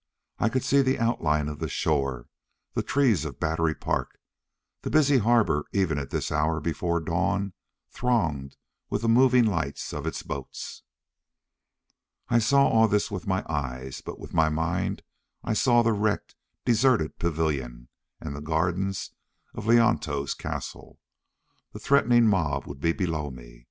I 0.39 0.49
could 0.49 0.63
see 0.63 0.81
the 0.81 0.97
outline 0.97 1.47
of 1.47 1.59
the 1.59 1.69
shore, 1.69 2.27
the 2.73 2.81
trees 2.81 3.23
of 3.23 3.39
Battery 3.39 3.75
Park, 3.75 4.19
the 4.81 4.89
busy 4.89 5.19
harbor, 5.19 5.65
even 5.73 5.99
at 5.99 6.09
this 6.09 6.31
hour 6.31 6.59
before 6.59 6.99
dawn, 6.99 7.53
thronged 7.91 8.57
with 8.89 9.03
the 9.03 9.07
moving 9.07 9.45
lights 9.45 9.93
of 9.93 10.07
its 10.07 10.23
boats. 10.23 10.81
I 12.29 12.39
saw 12.39 12.67
all 12.67 12.87
this 12.87 13.11
with 13.11 13.27
my 13.27 13.45
eyes, 13.47 14.01
but 14.01 14.17
with 14.17 14.33
my 14.33 14.49
mind 14.49 15.03
I 15.43 15.53
saw 15.53 15.83
the 15.83 15.93
wrecked, 15.93 16.33
deserted 16.65 17.19
pavilion, 17.19 17.87
and 18.19 18.35
the 18.35 18.41
gardens 18.41 19.11
of 19.53 19.67
Leonto's 19.67 20.33
castle. 20.33 20.97
The 21.73 21.79
threatening 21.79 22.25
mob 22.25 22.65
would 22.65 22.79
be 22.79 22.91
below 22.91 23.29
me. 23.29 23.59